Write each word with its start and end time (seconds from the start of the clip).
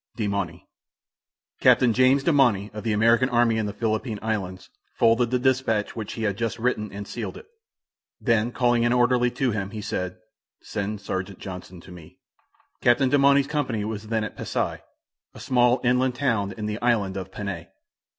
"Demauny." 0.17 0.63
Captain 1.59 1.93
James 1.93 2.23
Demauny, 2.23 2.73
of 2.73 2.83
the 2.83 2.91
American 2.91 3.29
army 3.29 3.57
in 3.59 3.67
the 3.67 3.71
Philippine 3.71 4.17
Islands, 4.23 4.71
folded 4.95 5.29
the 5.29 5.37
dispatch 5.37 5.95
which 5.95 6.13
he 6.13 6.23
had 6.23 6.37
just 6.39 6.57
written, 6.57 6.91
and 6.91 7.07
sealed 7.07 7.37
it. 7.37 7.45
Then, 8.19 8.51
calling 8.51 8.83
an 8.83 8.93
orderly 8.93 9.29
to 9.29 9.51
him 9.51 9.69
he 9.69 9.81
said, 9.83 10.17
"Send 10.63 11.01
Sergeant 11.01 11.37
Johnson 11.37 11.79
to 11.81 11.91
me." 11.91 12.17
Captain 12.81 13.11
Demauny's 13.11 13.45
company 13.45 13.85
was 13.85 14.07
then 14.07 14.23
at 14.23 14.35
Pasi, 14.35 14.81
a 15.35 15.39
small 15.39 15.79
inland 15.83 16.15
town 16.15 16.51
in 16.57 16.65
the 16.65 16.81
island 16.81 17.15
of 17.15 17.31
Panay. 17.31 17.67